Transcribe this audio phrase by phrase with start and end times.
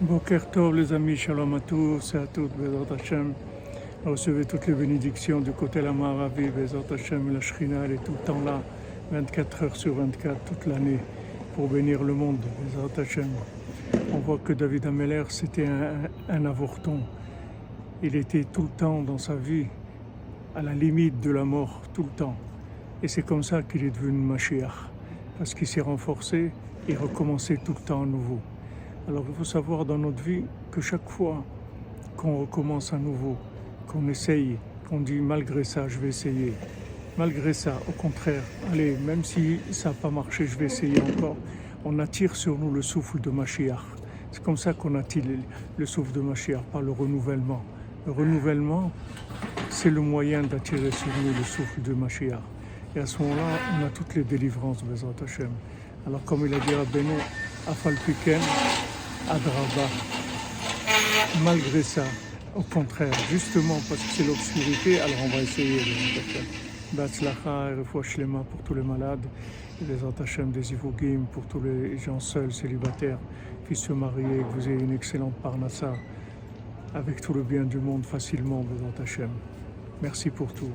[0.00, 3.32] Boker Tov les amis, Shalom à tous et à toutes, Bezat Hashem.
[4.06, 8.24] Recevez toutes les bénédictions du côté la Maravi, Bezat Hashem, la Shrina, est tout le
[8.24, 8.62] temps là,
[9.10, 11.00] 24 heures sur 24, toute l'année,
[11.56, 13.28] pour bénir le monde, Bezat Hashem.
[14.12, 17.00] On voit que David Ameller, c'était un, un avorton.
[18.00, 19.66] Il était tout le temps dans sa vie
[20.54, 22.36] à la limite de la mort, tout le temps.
[23.02, 24.92] Et c'est comme ça qu'il est devenu Mashiach,
[25.38, 26.52] parce qu'il s'est renforcé
[26.88, 28.38] et recommencé tout le temps à nouveau.
[29.08, 31.42] Alors il faut savoir dans notre vie que chaque fois
[32.14, 33.36] qu'on recommence à nouveau,
[33.86, 36.52] qu'on essaye, qu'on dit malgré ça, je vais essayer,
[37.16, 41.36] malgré ça, au contraire, allez, même si ça n'a pas marché, je vais essayer encore,
[41.86, 43.80] on attire sur nous le souffle de Mashiach.
[44.30, 45.24] C'est comme ça qu'on attire
[45.78, 47.64] le souffle de Mashiach, par le renouvellement.
[48.04, 48.92] Le renouvellement,
[49.70, 52.42] c'est le moyen d'attirer sur nous le souffle de Mashiach.
[52.94, 55.50] Et à ce moment-là, on a toutes les délivrances, Bezrat Hashem.
[56.06, 57.14] Alors comme il a dit à Beno,
[57.66, 57.94] Afal
[59.26, 59.88] Adraba.
[61.44, 62.04] Malgré ça,
[62.54, 65.80] au contraire, justement parce que c'est l'obscurité, alors on va essayer.
[66.92, 69.26] Batzlacha et Refouach Shlema pour tous les malades,
[69.82, 73.18] et les Antachem des Ivogim pour tous les gens seuls, célibataires,
[73.68, 75.92] qui se marient, que vous ayez une excellente parnassa,
[76.94, 79.30] avec tout le bien du monde facilement, Bezat Hashem.
[80.00, 80.70] Merci pour tout.